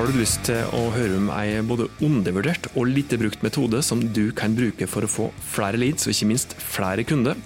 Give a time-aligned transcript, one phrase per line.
[0.00, 4.00] Har du lyst til å høre om ei både undervurdert og lite brukt metode som
[4.00, 7.36] du kan bruke for å få flere leads, og ikke minst flere kunder?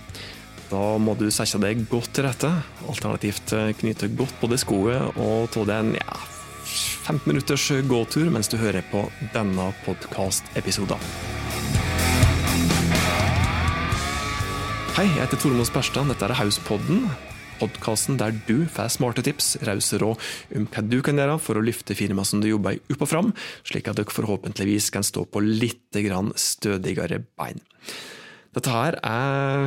[0.68, 2.52] Da må du sette deg godt til rette,
[2.86, 6.20] alternativt knyte godt på deg skoet og ta deg en ja,
[7.10, 9.02] 15 minutters gåtur mens du hører på
[9.34, 11.02] denne podkastepisoden.
[14.94, 16.06] Hei, jeg heter Tormod Sperstad.
[16.14, 17.08] Dette er Hauspodden
[17.60, 20.20] podkasten der du får smarte tips, rause råd
[20.58, 23.10] om hva du kan gjøre for å løfte firmaet som du jobber i, opp og
[23.10, 23.32] fram,
[23.66, 27.60] slik at dere forhåpentligvis kan stå på litt stødigere bein.
[28.54, 29.66] Dette her er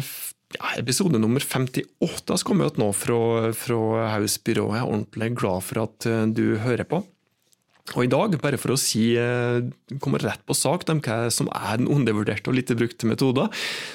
[0.55, 4.77] ja, episode nummer 58 som kommer ut nå fra, fra Hausbyrået.
[4.77, 7.03] Jeg er ordentlig glad for at eh, du hører på.
[7.95, 9.63] Og i dag, bare for å si, eh,
[10.03, 13.47] komme rett på sak om hva som er den undervurderte og lite brukte metoden,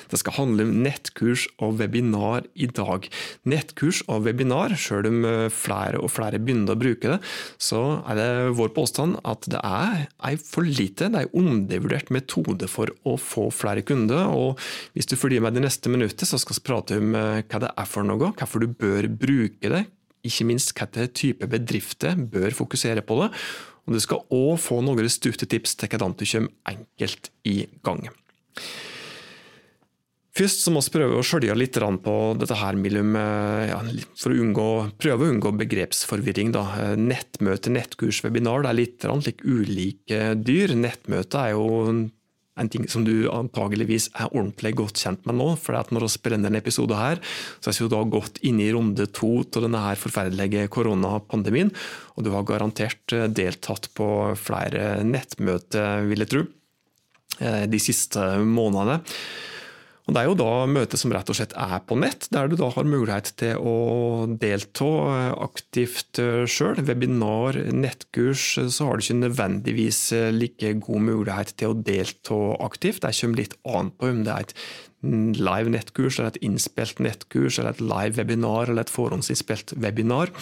[0.09, 3.05] det skal handle om nettkurs og webinar i dag.
[3.45, 7.20] Nettkurs og webinar, selv om eh, flere og flere begynner å bruke det,
[7.60, 12.09] så er det vår påstand at det er ei for lite, det er en undervurdert
[12.09, 14.24] metode for å få flere kunder.
[14.32, 14.59] og
[14.96, 17.74] Hvis du følger med det neste minuttet, så skal vi prate om eh, hva det
[17.76, 19.85] er for noe, hvorfor du bør bruke det,
[20.23, 23.32] ikke minst hvilke type bedrifter bør fokusere på det,
[23.87, 28.07] og Du skal òg få noen stutetips til hvordan du kommer enkelt i gang.
[30.33, 33.80] Først så må vi prøve å skjølge litt på dette her mellom, eh, ja,
[34.16, 36.53] for å unngå, prøve å unngå begrepsforvirring.
[36.55, 36.63] Da.
[36.80, 40.73] Eh, nettmøte, nettkurs, webinar det er litt like ulike dyr.
[40.73, 42.09] Nettmøte er jo
[42.63, 45.51] en ting som du antageligvis er ordentlig godt kjent med nå.
[45.60, 47.21] for at Når vi spiller denne episoden, her,
[47.60, 51.73] så er vi da gått inn i runde to av denne her forferdelige koronapandemien.
[52.16, 56.45] Og du har garantert eh, deltatt på flere nettmøter, vil jeg tro,
[57.41, 59.01] eh, de siste månedene.
[60.02, 62.56] Og Det er jo da møtet som rett og slett er på nett, der du
[62.58, 63.74] da har mulighet til å
[64.26, 64.88] delta
[65.44, 66.81] aktivt eh, sjøl.
[66.82, 73.04] Webinar, nettkurs, så har du ikke nødvendigvis eh, like god mulighet til å delta aktivt.
[73.06, 74.56] Det kommer litt an på om det er et
[75.38, 80.34] live nettkurs, eller et innspilt nettkurs, eller et live webinar eller et forhåndsinnspilt webinar.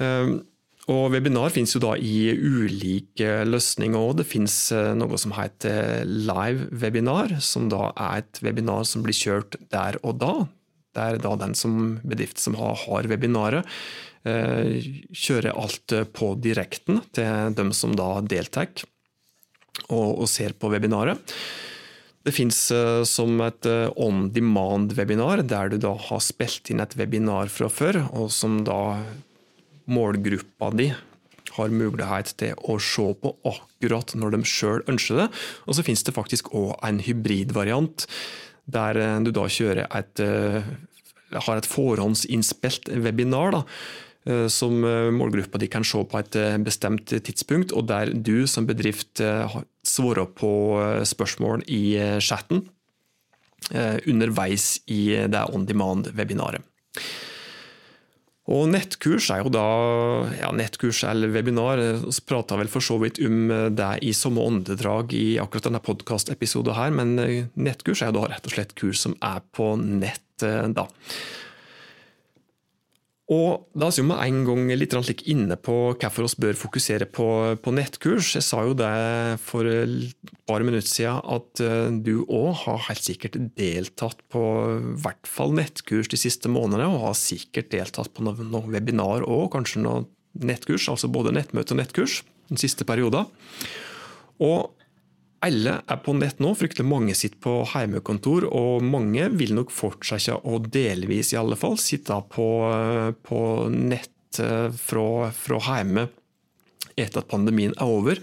[0.00, 0.40] Um,
[0.90, 3.98] og Webinar finnes jo da i ulike løsninger.
[3.98, 9.04] og Det finnes eh, noe som heter live webinar, som da er et webinar som
[9.04, 10.34] blir kjørt der og da.
[10.90, 13.68] Det er da den som bedrift som har, har webinaret,
[14.26, 14.82] eh,
[15.14, 18.72] kjører alt på direkten til dem som da deltar
[19.86, 21.22] og, og ser på webinaret.
[22.26, 27.52] Det finnes eh, som et on demand-webinar, der du da har spilt inn et webinar
[27.52, 28.80] fra før, og som da
[29.88, 30.90] målgruppa di
[31.56, 35.30] har mulighet til å se på akkurat når de sjøl ønsker det.
[35.66, 38.06] Og så finnes det faktisk òg en hybridvariant,
[38.70, 40.62] der eh, du da kjører et, eh,
[41.34, 43.56] har et forhåndsinnspilt webinar.
[43.56, 43.62] da,
[44.26, 44.80] eh, som
[45.16, 49.20] målgruppa di kan se på et bestemt tidspunkt, og der du som bedrift
[49.82, 52.68] svarer på spørsmål i chatten
[53.70, 56.62] underveis i det on demand-webinaret.
[58.50, 59.66] Og nettkurs er jo da
[60.34, 61.78] ja, nettkurs eller webinar.
[62.02, 66.74] Vi prata vel for så vidt om det i samme åndedrag i akkurat denne podkastepisoden
[66.74, 67.14] her, men
[67.54, 70.24] nettkurs er jo da rett og slett kurs som er på nett.
[70.42, 70.88] Eh, da.
[73.30, 74.94] Og Da er vi med en gang litt
[75.30, 77.26] inne på hvorfor vi bør fokusere på,
[77.62, 78.32] på, nettkurs.
[78.34, 80.10] Jeg sa jo det for et
[80.50, 84.42] par minutter siden at eh, du òg har helt sikkert deltatt på
[84.98, 89.52] hvert fall nettkurs de siste månedene, og har sikkert deltatt på noen, noe webinar òg,
[89.54, 92.20] kanskje noen nettkurs, altså både nettmøte og nettkurs
[92.50, 93.30] den siste perioden.
[94.42, 94.74] Og
[95.44, 100.36] alle er på nett nå, fryktelig mange sitter på heimekontor, og mange vil nok fortsette
[100.36, 102.48] å delvis i alle fall sitte på,
[103.24, 103.40] på
[103.72, 106.08] nett eh, fra, fra hjemme
[107.00, 108.20] etter at pandemien er over.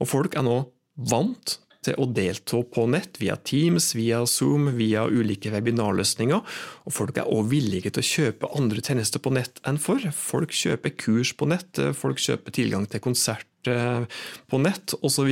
[0.00, 0.62] Og folk er nå
[1.10, 6.42] vant til å delta på nett via Teams, via Zoom, via ulike webinarløsninger.
[6.84, 10.02] Og folk er også villige til å kjøpe andre tjenester på nett enn for.
[10.12, 14.04] Folk kjøper kurs på nett, folk kjøper tilgang til konsert eh,
[14.50, 15.30] på nett osv.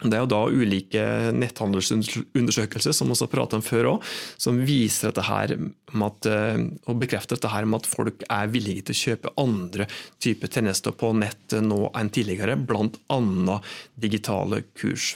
[0.00, 1.02] Det er jo da ulike
[1.36, 4.12] netthandelsundersøkelser som også pratet om før også,
[4.46, 8.86] som viser dette her at, eh, og bekrefter dette her med at folk er villige
[8.88, 9.88] til å kjøpe andre
[10.22, 13.60] typer tjenester på nett nå enn tidligere, bl.a.
[14.00, 15.14] digitale kurs.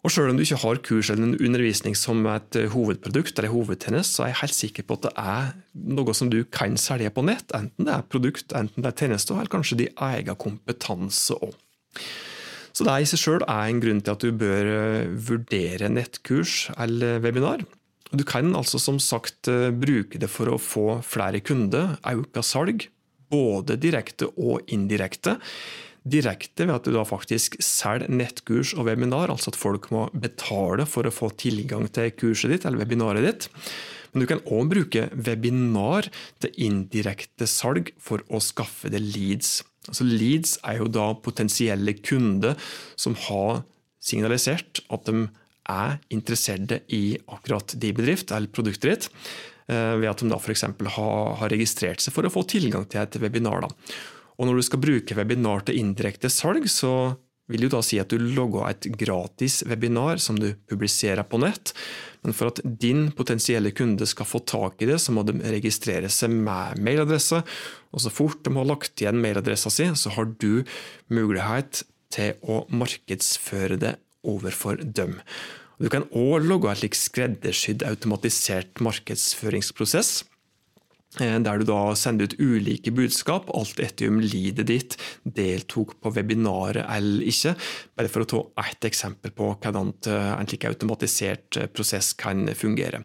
[0.00, 4.16] Og Selv om du ikke har kurs eller en undervisning som et hovedprodukt eller hovedtjeneste,
[4.16, 5.50] så er jeg helt sikker på at det er
[5.98, 9.36] noe som du kan selge på nett, enten det er produkt, enten det er tjenester,
[9.36, 11.52] eller kanskje din egen kompetanse òg.
[12.76, 16.70] Så det i seg sjøl er en grunn til at du bør eh, vurdere nettkurs
[16.78, 17.64] eller webinar.
[18.10, 22.88] Du kan altså som sagt eh, bruke det for å få flere kunder, øke salg,
[23.30, 25.36] både direkte og indirekte.
[26.00, 30.86] Direkte ved at du da faktisk selger nettkurs og webinar, altså at folk må betale
[30.88, 33.50] for å få tilgang til kurset ditt eller webinaret ditt.
[34.10, 36.08] Men du kan òg bruke webinar
[36.42, 39.60] til indirekte salg for å skaffe deg leads.
[39.90, 42.56] Altså Leads er jo da potensielle kunder
[42.98, 43.64] som har
[44.00, 45.26] signalisert at de
[45.70, 49.08] er interesserte i akkurat din bedrift eller produktet ditt,
[49.70, 50.64] eh, ved at de da f.eks.
[50.96, 53.66] Har, har registrert seg for å få tilgang til et webinar.
[53.66, 53.98] Da.
[54.38, 57.14] Og Når du skal bruke webinar til indirekte salg, så
[57.50, 61.74] vil jo da si at du logger et gratis webinar som du publiserer på nett.
[62.24, 66.10] Men for at din potensielle kunde skal få tak i det, så må de registrere
[66.12, 67.42] seg med mailadresse.
[67.90, 70.62] Og så fort de har lagt igjen mailadressa si, så har du
[71.12, 73.96] mulighet til å markedsføre det
[74.26, 75.18] overfor dem.
[75.80, 80.20] Du kan òg logge et slik skreddersydd automatisert markedsføringsprosess
[81.18, 86.86] der du da sender ut ulike budskap, alt etter om lidet ditt deltok på webinaret
[86.86, 87.56] eller ikke.
[87.98, 92.46] Bare for å ta ett eksempel på hvordan eh, en slik automatisert eh, prosess kan
[92.54, 93.02] fungere.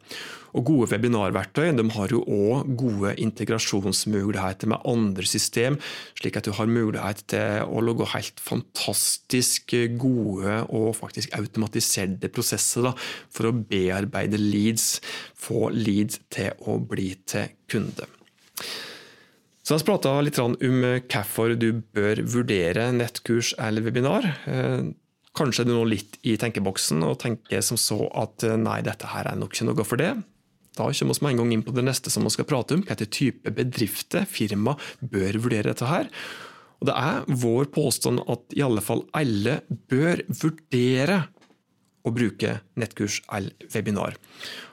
[0.55, 5.75] Og Gode webinarverktøy de har jo òg gode integrasjonsmuligheter med andre system,
[6.15, 12.87] slik at du har mulighet til å logge helt fantastisk gode og faktisk automatiserte prosesser
[12.87, 12.95] da,
[13.27, 15.01] for å bearbeide leads,
[15.35, 18.07] få leads til å bli til kunde.
[19.65, 24.27] Så Vi prata litt om hvorfor du bør vurdere nettkurs eller webinar.
[24.45, 24.93] Eh,
[25.35, 29.25] kanskje du nå litt i tenkeboksen og tenker som så at eh, nei, dette her
[29.31, 30.13] er nok ikke noe for det.
[30.75, 32.83] Da kommer vi med en gang inn på det neste som vi skal prate om.
[32.85, 36.09] Hvilken type bedrifter, firma, bør vurdere dette her.
[36.81, 41.23] Og Det er vår påstand at i alle fall alle bør vurdere
[42.05, 44.19] å bruke nettkurs eller webinar.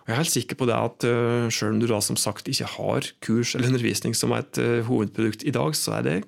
[0.03, 2.51] Og jeg er helt sikker på det at uh, selv om du da som sagt
[2.51, 6.19] ikke har kurs eller undervisning som et uh, hovedprodukt i dag, så er det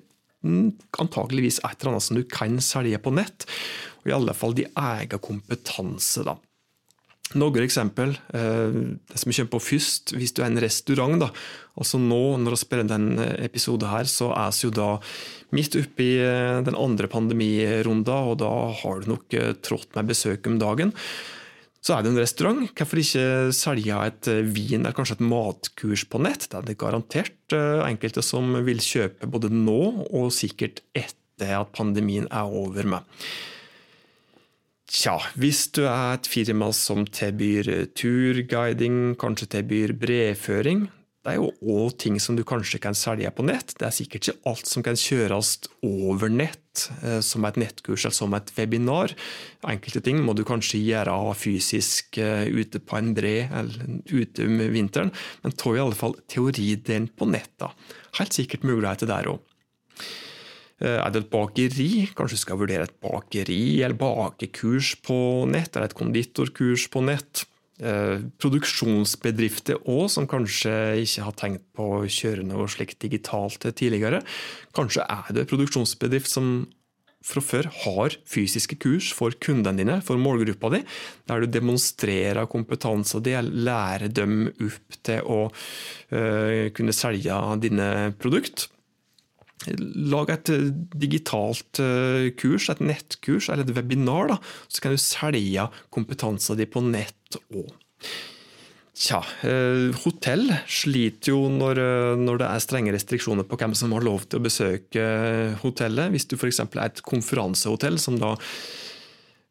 [1.01, 3.47] antakeligvis et eller annet som du kan selge på nett.
[4.03, 6.25] Og i alle fall de eier kompetanse.
[6.25, 6.37] da.
[7.33, 8.13] Noen eksempel.
[8.37, 8.75] Eh,
[9.09, 11.17] det som kommer på først, hvis du er en restaurant.
[11.19, 11.31] da,
[11.75, 14.89] altså Nå når vi spiller denne episoden, her, så er vi jo da
[15.51, 20.11] midt oppe i eh, den andre pandemirunden, og da har du nok eh, trådt med
[20.13, 20.93] besøk om dagen.
[21.81, 22.61] Så er det en restaurant.
[22.77, 26.47] Hvorfor ikke selge et vin eller kanskje et matkurs på nett?
[26.49, 32.25] Det er det garantert enkelte som vil kjøpe både nå og sikkert etter at pandemien
[32.33, 33.05] er over med.
[34.85, 40.85] Tja, hvis du er et firma som tilbyr turguiding, kanskje tilbyr brevføring,
[41.25, 43.73] det er jo òg ting som du kanskje kan selge på nett.
[43.79, 48.13] Det er sikkert ikke alt som kan kjøres over nett, eh, som et nettkurs eller
[48.13, 49.15] som et webinar.
[49.65, 54.61] Enkelte ting må du kanskje gjøre fysisk eh, ute på en bre eller ute om
[54.69, 55.09] vinteren,
[55.41, 57.55] men ta i alle fall teoridelen på nett.
[57.57, 57.73] da.
[58.21, 59.41] Helt sikkert muligheter der òg.
[60.83, 61.89] Eh, er det et bakeri?
[62.15, 65.17] Kanskje du skal vurdere et bakeri eller bakekurs på
[65.47, 67.45] nett, eller et konditorkurs på nett.
[67.79, 70.73] Eh, produksjonsbedrifter òg, som kanskje
[71.03, 74.21] ikke har tenkt på å kjøre noe slikt digitalt tidligere.
[74.75, 76.67] Kanskje er det produksjonsbedrift som
[77.25, 80.83] fra før har fysiske kurs for kundene dine, for målgruppa di,
[81.25, 87.89] der du demonstrerer kompetanse og lærer dem opp til å uh, kunne selge dine
[88.21, 88.67] produkt.
[90.11, 90.69] Lag et eh,
[90.99, 96.71] digitalt eh, kurs, et nettkurs eller et webinar, da, så kan du selge kompetansen din
[96.71, 97.71] på nett òg.
[98.95, 101.81] Tja, eh, hotell sliter jo når,
[102.19, 105.09] når, det er strenge restriksjoner på hvem som har lov til å besøke
[105.63, 106.13] hotellet.
[106.13, 106.61] Hvis du f.eks.
[106.67, 108.35] er et konferansehotell som da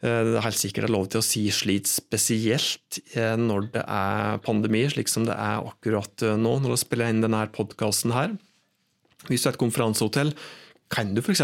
[0.04, 2.98] det er helt sikkert er lov til å si slit spesielt
[3.40, 7.40] når det er pandemi, slik som det er akkurat nå, når du spiller inn denne
[7.56, 8.34] podkasten her.
[9.28, 10.34] Hvis du er et konferansehotell,
[10.92, 11.42] kan du f.eks.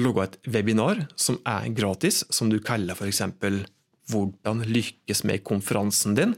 [0.00, 3.22] logge et webinar som er gratis, som du kaller f.eks.
[4.10, 6.34] 'Hvordan lykkes med konferansen din',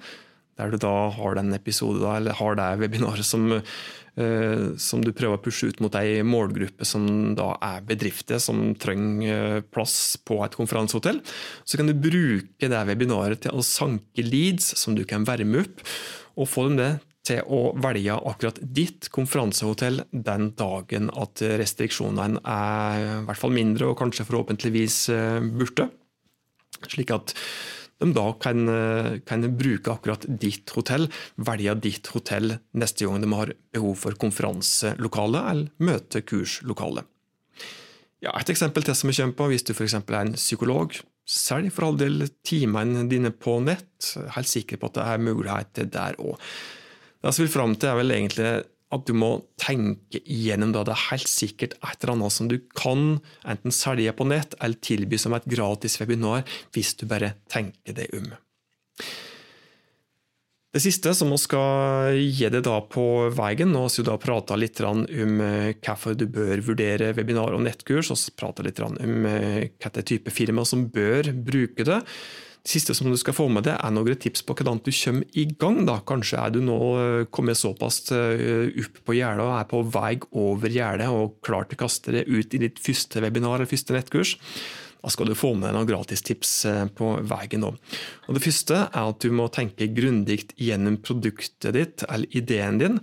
[0.59, 5.39] der du da har den episode, eller har det webinaret som, uh, som du prøver
[5.39, 10.59] å pushe ut mot ei målgruppe som da er bedrifter som trenger plass på et
[10.59, 11.23] konferansehotell.
[11.65, 15.81] Så kan du bruke det webinaret til å sanke leads som du kan varme opp,
[16.37, 16.93] og få dem det
[17.27, 23.91] til å velge akkurat ditt konferansehotell den dagen at restriksjonene er i hvert fall mindre,
[23.91, 25.89] og kanskje forhåpentligvis eh, borte.
[26.91, 27.37] Slik at
[28.03, 33.31] de da kan, eh, kan, bruke akkurat ditt hotell, velge ditt hotell neste gang de
[33.31, 37.07] har behov for konferanselokale eller møtekurslokale.
[38.23, 39.95] Ja, et eksempel til som vi kommer på, hvis du f.eks.
[39.95, 40.99] er en psykolog.
[41.27, 44.13] Selg for all del timene dine på nett.
[44.35, 46.39] Helt sikker på at det er muligheter der òg.
[47.23, 48.53] Det jeg vil fram til, er vel egentlig
[48.93, 52.59] at du må tenke igjennom da det er helt sikkert et eller annet som du
[52.77, 57.97] kan enten selge på nett eller tilby som et gratis webinar, hvis du bare tenker
[57.97, 58.33] deg om.
[60.73, 63.05] Det siste som vi skal gi deg da på
[63.37, 68.09] veien, nå har vi prata litt om eh, hvorfor du bør vurdere webinar og nettkurs,
[68.13, 68.97] og prata litt om
[69.29, 72.01] eh, hvilken type firma som bør bruke det.
[72.63, 75.39] Det siste som du skal få med deg, er noen tips på hvordan du kommer
[75.39, 75.81] i gang.
[75.89, 75.97] Da.
[76.07, 80.13] Kanskje er du nå eh, kommet såpass eh, opp på gjerdet og er på vei
[80.39, 83.99] over gjerdet og klar til å kaste det ut i ditt første webinar eller første
[83.99, 84.37] nettkurs.
[85.03, 87.75] Da skal du få med deg noen gratistips eh, på veien nå.
[88.31, 93.03] Og det første er at du må tenke grundig gjennom produktet ditt eller ideen din.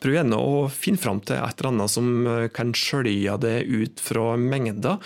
[0.00, 2.08] Prøv gjerne å finne fram til et eller annet som
[2.56, 4.96] kan skjølje det ut fra mengda.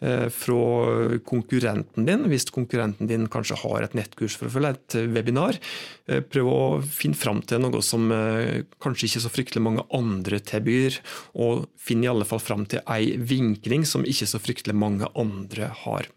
[0.00, 4.96] Eh, fra konkurrenten din, hvis konkurrenten din kanskje har et nettkurs for å følge et
[5.14, 5.56] webinar.
[6.04, 10.42] Eh, prøv å finne fram til noe som eh, kanskje ikke så fryktelig mange andre
[10.44, 11.00] tilbyr,
[11.40, 15.72] og finn i alle fall fram til ei vinkling som ikke så fryktelig mange andre
[15.86, 16.12] har.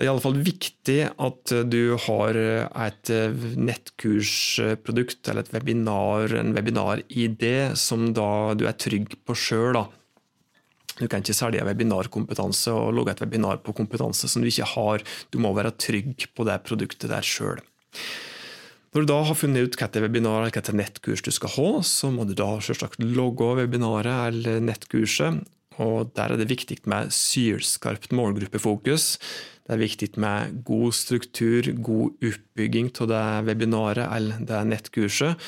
[0.00, 3.10] Det er i alle fall viktig at du har et
[3.60, 7.44] nettkursprodukt eller et webinar, en webinar-ID
[7.76, 9.82] som da du er trygg på sjøl.
[11.00, 15.04] Du kan ikke selge webinarkompetanse og logge et webinar på kompetanse som du ikke har.
[15.32, 17.62] Du må være trygg på det produktet der sjøl.
[18.90, 22.10] Når du da har funnet ut hvilket webinar eller hvilket nettkurs du skal ha, så
[22.10, 25.40] må du da selvsagt logge webinaret eller nettkurset.
[25.80, 29.16] Og Der er det viktig med sylskarpt målgruppefokus.
[29.64, 35.38] Det er viktig med god struktur, god oppbygging av det webinaret eller det nettkurset.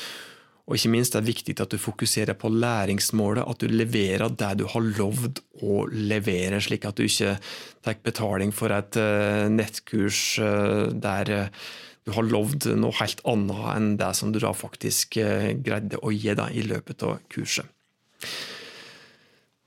[0.63, 4.51] Og ikke minst er det viktig at du fokuserer på læringsmålet, at du leverer det
[4.61, 7.35] du har lovd å levere, slik at du ikke
[7.83, 11.65] tar betaling for et eh, nettkurs eh, der eh,
[12.07, 16.33] du har lovd noe helt annet enn det som du da faktisk greide å gi
[16.35, 17.67] deg i løpet av kurset.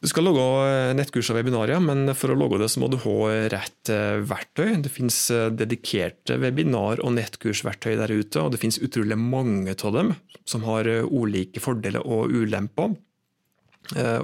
[0.06, 2.94] Du skal lage eh, nettkurs og webinarer, men for å lage det så må du
[3.02, 3.14] ha
[3.50, 4.76] rett eh, verktøy.
[4.84, 9.96] Det finnes eh, dedikerte webinar- og nettkursverktøy der ute, og det finnes utrolig mange av
[9.96, 10.12] dem
[10.46, 12.94] som har ulike fordeler og ulemper.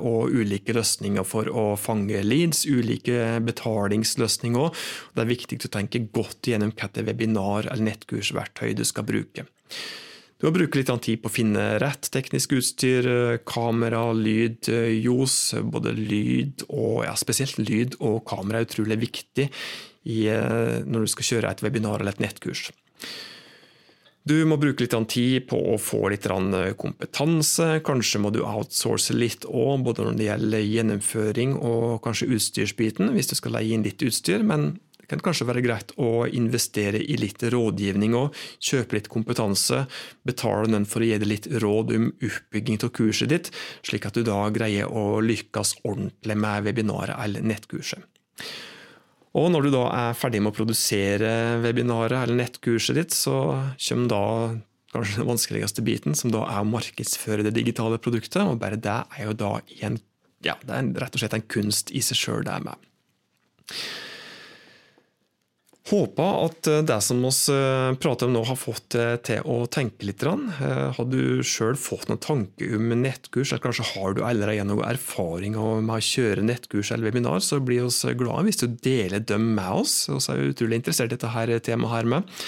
[0.03, 4.81] Og ulike løsninger for å fange leads, ulike betalingsløsninger.
[5.15, 9.47] Det er viktig å tenke godt gjennom hvilket webinar- eller nettkursverktøy du skal bruke.
[10.43, 15.55] Du må bruke litt tid på å finne rett teknisk utstyr, eh, kamera, lyd, ljos.
[15.55, 21.07] Eh, både lyd og ja, spesielt lyd og kamera er utrolig viktig i, eh, når
[21.07, 22.73] du skal kjøre et webinar eller et nettkurs.
[24.27, 27.81] Du må bruke litt tid på å få litt kompetanse.
[27.87, 33.31] Kanskje må du outsource litt òg, både når det gjelder gjennomføring og kanskje utstyrsbiten, hvis
[33.31, 34.43] du skal leie inn litt utstyr.
[34.43, 34.81] Men
[35.13, 39.83] kan det kanskje være greit å investere i litt rådgivning og kjøpe litt kompetanse.
[40.25, 43.51] Betale noen for å gi deg litt råd om oppbygging av kurset ditt,
[43.85, 48.01] slik at du da greier å lykkes ordentlig med webinaret eller nettkurset.
[49.37, 53.37] Og når du da er ferdig med å produsere webinaret eller nettkurset ditt, så
[53.85, 54.23] kommer da
[54.97, 58.41] kanskje den vanskeligste biten, som da er å markedsføre det digitale produktet.
[58.45, 59.53] Og bare det er jo da
[59.85, 60.01] en,
[60.45, 62.89] ja, det er rett og slett en kunst i seg sjøl, det med.
[65.93, 69.59] Håper at eh, det som vi eh, prater om nå, har fått deg til å
[69.69, 70.23] tenke litt.
[70.25, 74.89] Eh, har du sjøl fått noen tanke om nettkurs, eller kanskje har du allerede noe
[74.89, 79.51] erfaring med å kjøre nettkurs eller webinar, så blir vi glade hvis du deler dem
[79.59, 80.07] med oss.
[80.09, 82.39] Vi er utrolig interessert i dette temaet her med.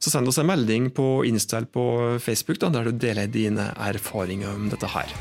[0.00, 1.84] Så send oss en melding på Insta på
[2.24, 5.14] Facebook der du deler dine erfaringer om dette her.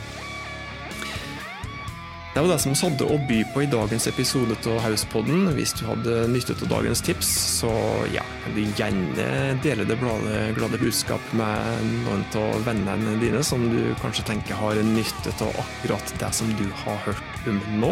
[2.39, 5.49] Det var det som vi hadde å by på i dagens episode av Hauspodden.
[5.57, 7.27] Hvis du hadde nytte av dagens tips,
[7.57, 7.71] så
[8.13, 8.23] ja,
[8.55, 9.25] du gjerne
[9.59, 14.79] dele det glade, glade budskap med noen av vennene dine som du kanskje tenker har
[14.87, 17.91] nytte av akkurat det som du har hørt om nå.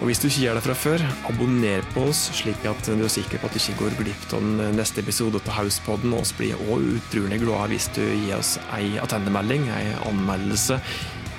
[0.00, 3.16] Og Hvis du ikke gjør det fra før, abonner på oss, slik at du er
[3.20, 6.18] sikker på at du ikke går glipp av den neste episode av Hauspodden.
[6.18, 10.82] Og vi blir også utrolig glade hvis du gir oss ei attendemelding, ei anmeldelse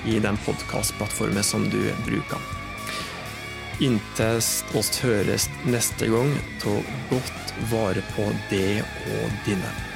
[0.06, 2.40] i den podkastplattformen som du bruker.
[3.80, 4.42] Inntil
[4.78, 6.30] oss høres neste gang,
[6.62, 6.76] ta
[7.10, 9.93] godt vare på det og dine.